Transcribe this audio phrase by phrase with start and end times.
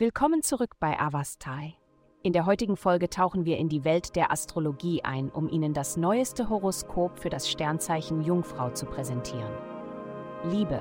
[0.00, 1.74] Willkommen zurück bei Avastai.
[2.22, 5.98] In der heutigen Folge tauchen wir in die Welt der Astrologie ein, um Ihnen das
[5.98, 9.52] neueste Horoskop für das Sternzeichen Jungfrau zu präsentieren.
[10.44, 10.80] Liebe.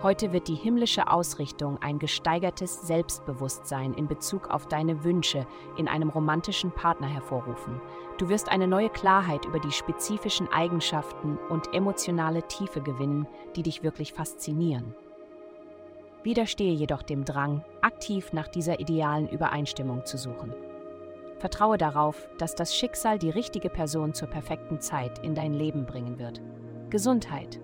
[0.00, 5.44] Heute wird die himmlische Ausrichtung ein gesteigertes Selbstbewusstsein in Bezug auf deine Wünsche
[5.76, 7.80] in einem romantischen Partner hervorrufen.
[8.18, 13.26] Du wirst eine neue Klarheit über die spezifischen Eigenschaften und emotionale Tiefe gewinnen,
[13.56, 14.94] die dich wirklich faszinieren.
[16.26, 20.52] Widerstehe jedoch dem Drang, aktiv nach dieser idealen Übereinstimmung zu suchen.
[21.38, 26.18] Vertraue darauf, dass das Schicksal die richtige Person zur perfekten Zeit in dein Leben bringen
[26.18, 26.42] wird.
[26.90, 27.60] Gesundheit.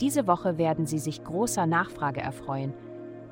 [0.00, 2.74] Diese Woche werden Sie sich großer Nachfrage erfreuen,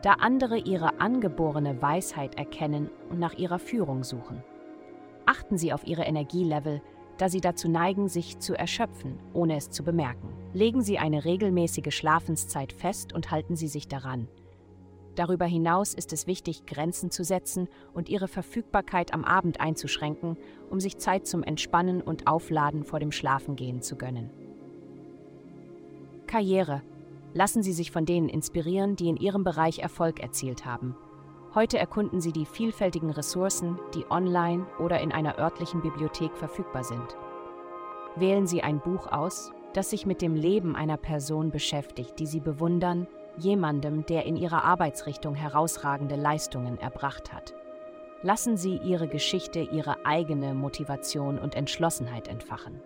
[0.02, 4.41] da andere Ihre angeborene Weisheit erkennen und nach ihrer Führung suchen.
[5.27, 6.80] Achten Sie auf Ihre Energielevel,
[7.18, 10.29] da Sie dazu neigen, sich zu erschöpfen, ohne es zu bemerken.
[10.52, 14.29] Legen Sie eine regelmäßige Schlafenszeit fest und halten Sie sich daran.
[15.21, 20.38] Darüber hinaus ist es wichtig, Grenzen zu setzen und ihre Verfügbarkeit am Abend einzuschränken,
[20.71, 24.30] um sich Zeit zum Entspannen und Aufladen vor dem Schlafengehen zu gönnen.
[26.26, 26.80] Karriere.
[27.35, 30.96] Lassen Sie sich von denen inspirieren, die in Ihrem Bereich Erfolg erzielt haben.
[31.54, 37.18] Heute erkunden Sie die vielfältigen Ressourcen, die online oder in einer örtlichen Bibliothek verfügbar sind.
[38.16, 42.41] Wählen Sie ein Buch aus, das sich mit dem Leben einer Person beschäftigt, die Sie
[42.41, 43.07] bewundern
[43.41, 47.55] jemandem, der in ihrer Arbeitsrichtung herausragende Leistungen erbracht hat.
[48.23, 52.80] Lassen Sie Ihre Geschichte Ihre eigene Motivation und Entschlossenheit entfachen.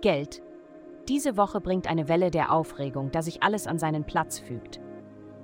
[0.00, 0.42] Geld.
[1.08, 4.80] Diese Woche bringt eine Welle der Aufregung, da sich alles an seinen Platz fügt.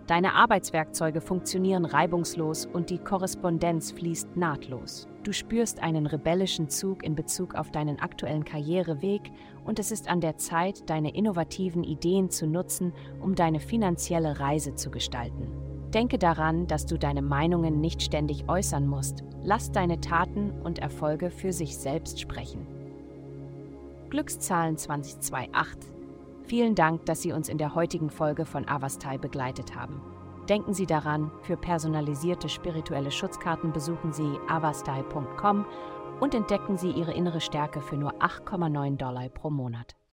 [0.07, 5.09] Deine Arbeitswerkzeuge funktionieren reibungslos und die Korrespondenz fließt nahtlos.
[5.23, 9.33] Du spürst einen rebellischen Zug in Bezug auf deinen aktuellen Karriereweg
[9.65, 14.75] und es ist an der Zeit, deine innovativen Ideen zu nutzen, um deine finanzielle Reise
[14.75, 15.49] zu gestalten.
[15.95, 19.25] Denke daran, dass du deine Meinungen nicht ständig äußern musst.
[19.43, 22.67] Lass deine Taten und Erfolge für sich selbst sprechen.
[24.11, 25.94] Glückszahlen 2028
[26.47, 30.03] Vielen Dank, dass Sie uns in der heutigen Folge von Avastai begleitet haben.
[30.49, 35.65] Denken Sie daran, für personalisierte spirituelle Schutzkarten besuchen Sie avastai.com
[36.21, 39.97] und entdecken Sie Ihre innere Stärke für nur 8,9 Dollar pro Monat.